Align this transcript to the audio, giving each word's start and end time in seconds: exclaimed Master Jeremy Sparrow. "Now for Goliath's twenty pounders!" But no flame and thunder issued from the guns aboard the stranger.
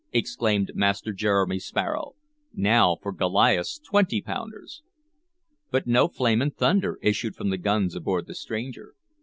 exclaimed 0.13 0.71
Master 0.73 1.13
Jeremy 1.13 1.59
Sparrow. 1.59 2.15
"Now 2.55 2.97
for 3.03 3.11
Goliath's 3.11 3.77
twenty 3.77 4.19
pounders!" 4.19 4.81
But 5.69 5.85
no 5.85 6.07
flame 6.07 6.41
and 6.41 6.57
thunder 6.57 6.97
issued 7.03 7.35
from 7.35 7.51
the 7.51 7.59
guns 7.59 7.95
aboard 7.95 8.25
the 8.25 8.33
stranger. 8.33 8.95